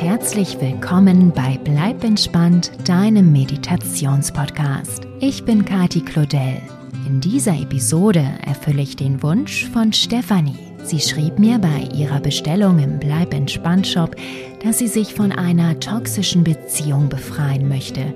[0.00, 5.06] herzlich willkommen bei Bleib entspannt, deinem Meditationspodcast.
[5.20, 6.60] Ich bin Kati Claudel.
[7.06, 10.58] In dieser Episode erfülle ich den Wunsch von Stefanie.
[10.82, 14.14] Sie schrieb mir bei ihrer Bestellung im Bleib entspannt Shop,
[14.62, 18.14] dass sie sich von einer toxischen Beziehung befreien möchte,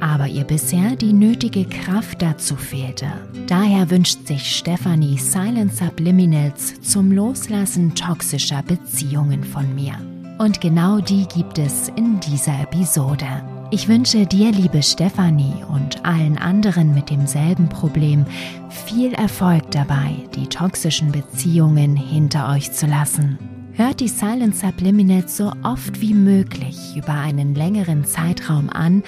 [0.00, 3.06] aber ihr bisher die nötige Kraft dazu fehlte.
[3.46, 9.94] Daher wünscht sich Stefanie Silent Subliminals zum Loslassen toxischer Beziehungen von mir.
[10.38, 13.26] Und genau die gibt es in dieser Episode.
[13.70, 18.26] Ich wünsche dir, liebe Stefanie und allen anderen mit demselben Problem,
[18.68, 23.38] viel Erfolg dabei, die toxischen Beziehungen hinter euch zu lassen.
[23.72, 29.02] Hört die Silent Subliminals so oft wie möglich über einen längeren Zeitraum an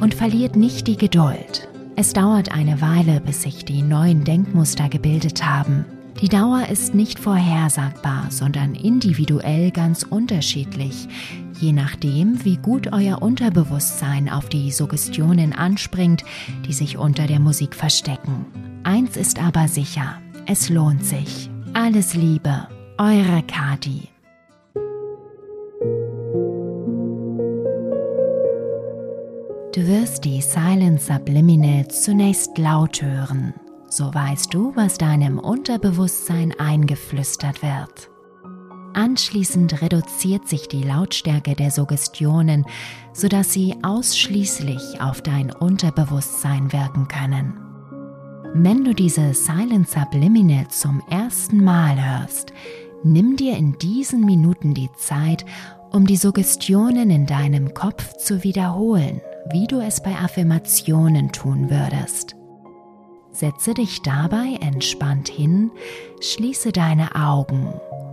[0.00, 1.68] und verliert nicht die Geduld.
[1.96, 5.84] Es dauert eine Weile, bis sich die neuen Denkmuster gebildet haben.
[6.20, 11.08] Die Dauer ist nicht vorhersagbar, sondern individuell ganz unterschiedlich,
[11.58, 16.22] je nachdem, wie gut euer Unterbewusstsein auf die Suggestionen anspringt,
[16.66, 18.44] die sich unter der Musik verstecken.
[18.82, 21.48] Eins ist aber sicher, es lohnt sich.
[21.72, 22.68] Alles Liebe,
[22.98, 24.08] eure Kati.
[29.74, 33.54] Du wirst die Silent Subliminal zunächst laut hören.
[33.90, 38.10] So weißt du, was deinem Unterbewusstsein eingeflüstert wird.
[38.94, 42.64] Anschließend reduziert sich die Lautstärke der Suggestionen,
[43.12, 47.60] sodass sie ausschließlich auf dein Unterbewusstsein wirken können.
[48.54, 52.52] Wenn du diese Silent Subliminal zum ersten Mal hörst,
[53.04, 55.44] nimm dir in diesen Minuten die Zeit,
[55.90, 59.20] um die Suggestionen in deinem Kopf zu wiederholen
[59.52, 62.36] wie du es bei Affirmationen tun würdest.
[63.32, 65.70] Setze dich dabei entspannt hin,
[66.20, 67.72] schließe deine Augen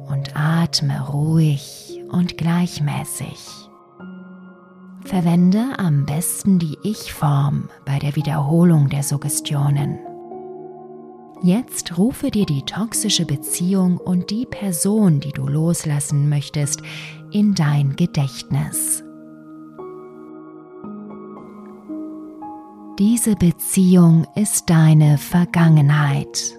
[0.09, 3.67] und atme ruhig und gleichmäßig.
[5.03, 9.99] Verwende am besten die Ich-Form bei der Wiederholung der Suggestionen.
[11.43, 16.81] Jetzt rufe dir die toxische Beziehung und die Person, die du loslassen möchtest,
[17.31, 19.03] in dein Gedächtnis.
[22.99, 26.58] Diese Beziehung ist deine Vergangenheit.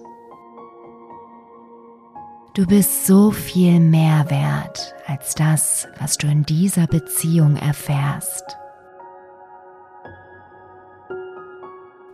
[2.53, 8.57] Du bist so viel mehr wert als das, was du in dieser Beziehung erfährst.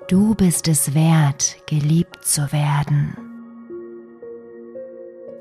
[0.08, 3.16] Du bist es wert, geliebt zu werden.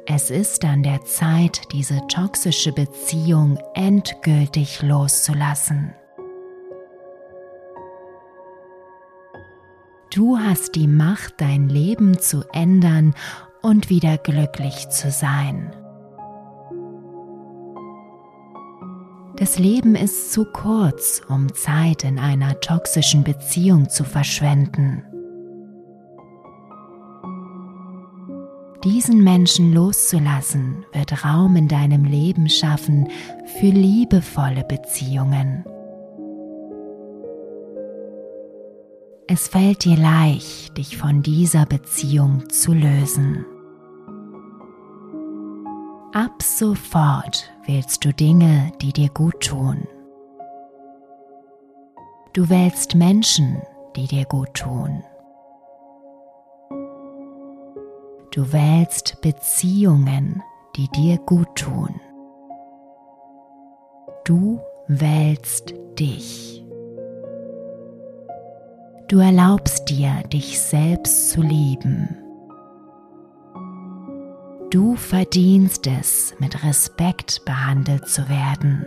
[0.05, 5.95] Es ist an der Zeit, diese toxische Beziehung endgültig loszulassen.
[10.15, 13.15] Du hast die Macht, dein Leben zu ändern
[13.63, 15.75] und wieder glücklich zu sein.
[19.35, 25.03] Das Leben ist zu kurz, um Zeit in einer toxischen Beziehung zu verschwenden.
[28.85, 33.09] Diesen Menschen loszulassen wird Raum in deinem Leben schaffen
[33.59, 35.65] für liebevolle Beziehungen.
[39.27, 43.47] Es fällt dir leicht, dich von dieser Beziehung zu lösen.
[46.13, 49.89] Ab sofort wählst du Dinge, die dir gut tun.
[52.35, 53.63] Du wählst Menschen,
[53.97, 55.03] die dir gut tun.
[58.31, 60.43] Du wählst Beziehungen,
[60.77, 61.99] die dir gut tun.
[64.25, 66.64] Du wählst dich.
[69.15, 72.17] Du erlaubst dir, dich selbst zu lieben.
[74.71, 78.85] Du verdienst es, mit Respekt behandelt zu werden.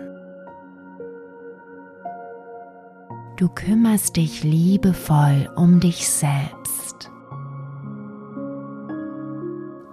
[3.37, 7.09] Du kümmerst dich liebevoll um dich selbst.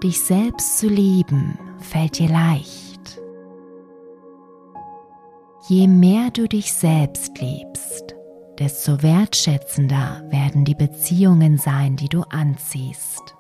[0.03, 3.21] Dich selbst zu lieben fällt dir leicht.
[5.69, 8.14] Je mehr du dich selbst liebst,
[8.59, 13.35] desto wertschätzender werden die Beziehungen sein, die du anziehst.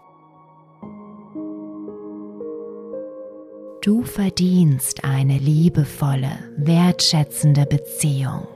[3.82, 8.46] Du verdienst eine liebevolle, wertschätzende Beziehung.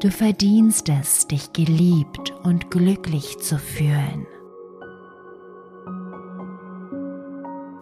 [0.00, 4.26] Du verdienst es, dich geliebt und glücklich zu fühlen.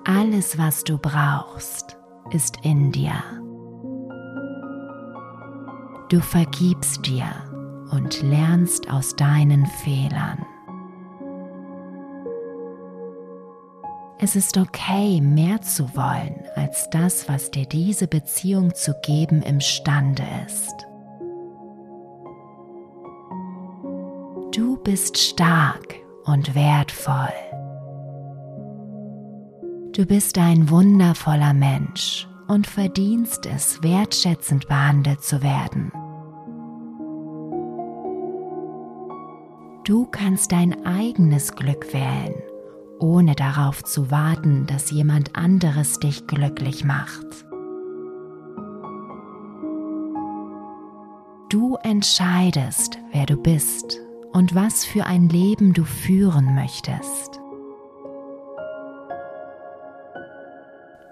[0.04, 1.96] Alles, was du brauchst,
[2.30, 3.41] ist in dir.
[6.12, 7.24] Du vergibst dir
[7.90, 10.44] und lernst aus deinen Fehlern.
[14.18, 20.22] Es ist okay, mehr zu wollen als das, was dir diese Beziehung zu geben imstande
[20.46, 20.86] ist.
[24.54, 25.94] Du bist stark
[26.26, 27.32] und wertvoll.
[29.92, 35.90] Du bist ein wundervoller Mensch und verdienst es, wertschätzend behandelt zu werden.
[39.84, 42.34] Du kannst dein eigenes Glück wählen
[43.02, 47.26] ohne darauf zu warten, dass jemand anderes dich glücklich macht.
[51.50, 54.00] Du entscheidest, wer du bist
[54.32, 57.40] und was für ein Leben du führen möchtest.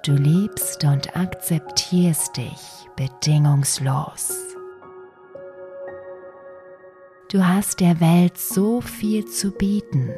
[0.04, 4.49] Du liebst und akzeptierst dich bedingungslos.
[7.30, 10.10] Du hast der Welt so viel zu bieten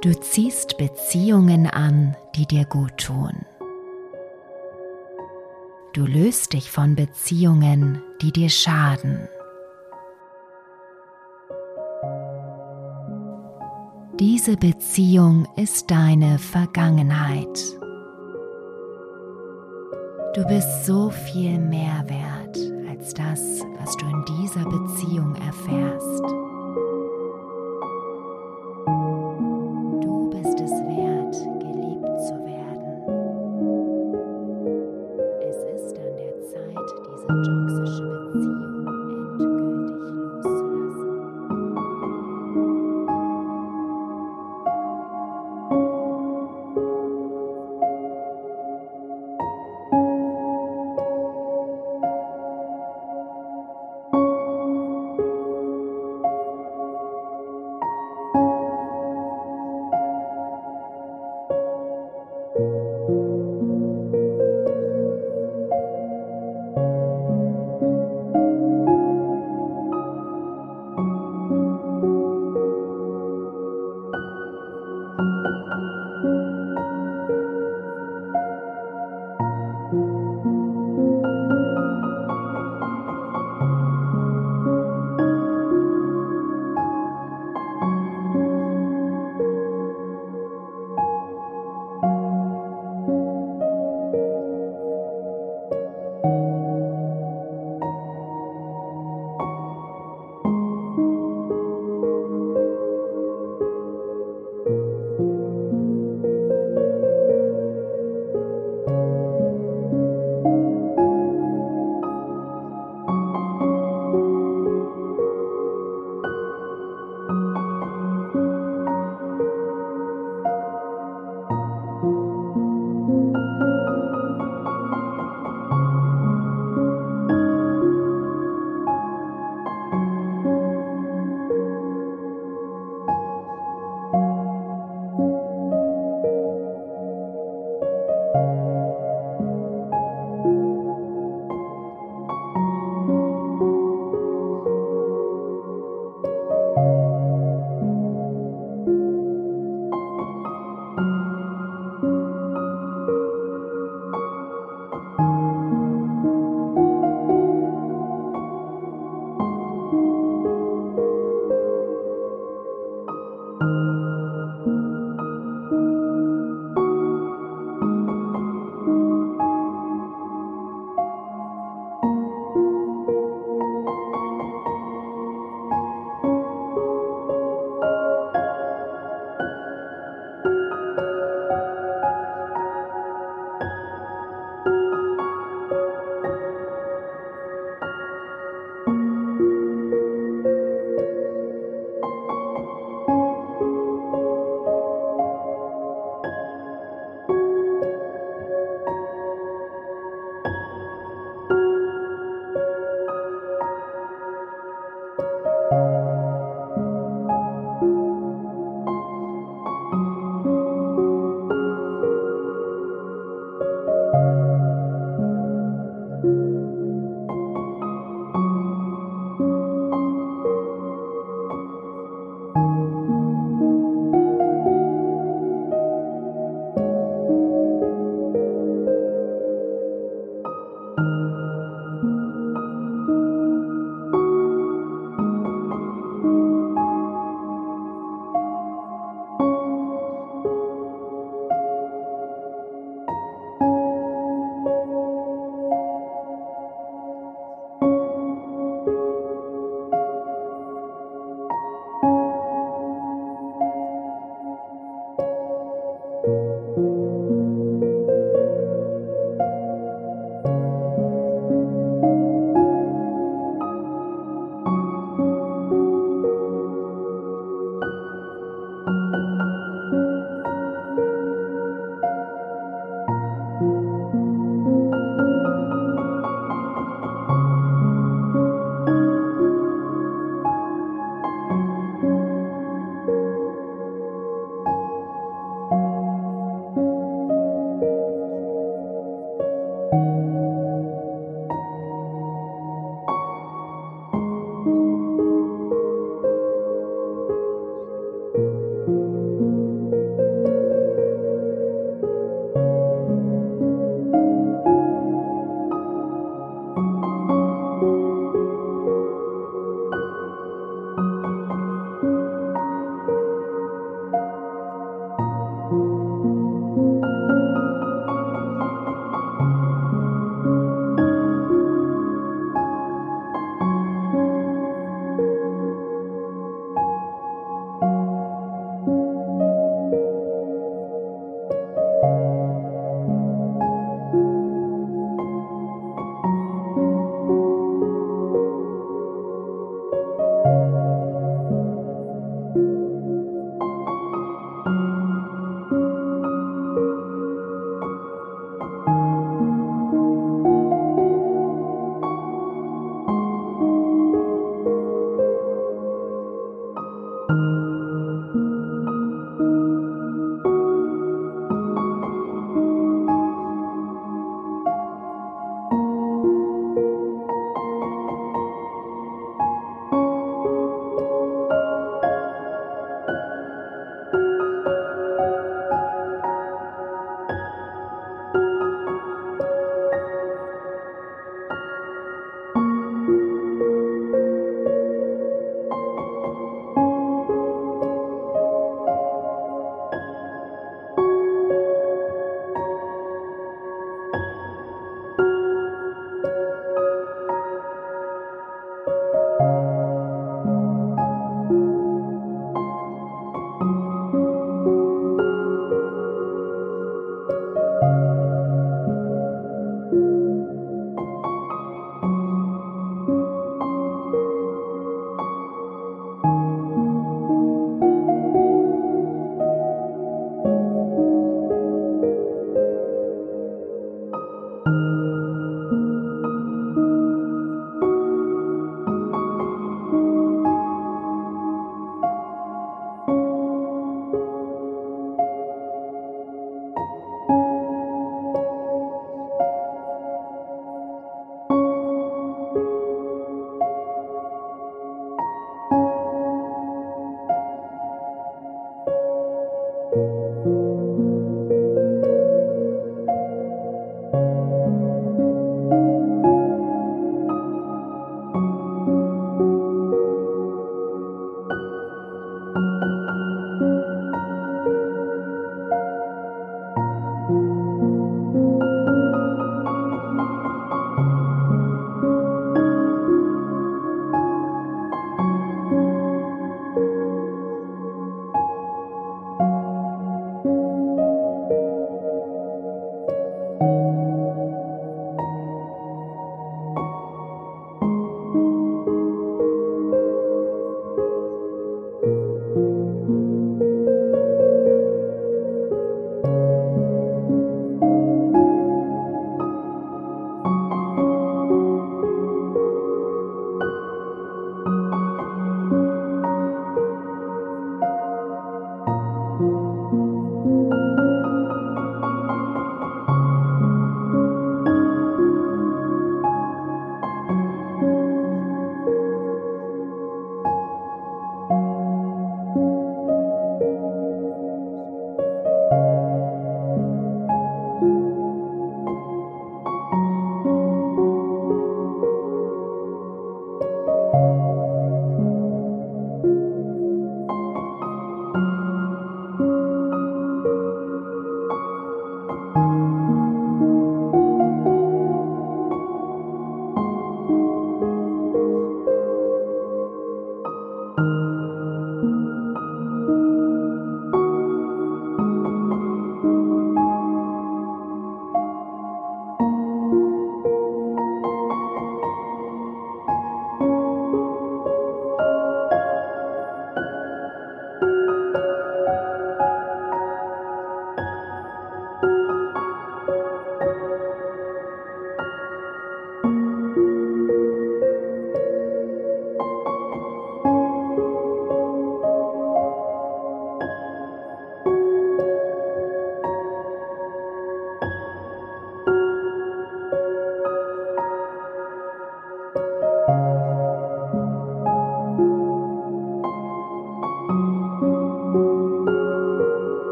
[0.00, 3.44] Du ziehst Beziehungen an, die dir gut tun.
[5.92, 9.28] Du löst dich von Beziehungen, die dir schaden.
[14.20, 17.58] Diese Beziehung ist deine Vergangenheit.
[20.34, 22.37] Du bist so viel mehr wert
[23.08, 23.40] als das,
[23.78, 26.47] was du in dieser Beziehung erfährst.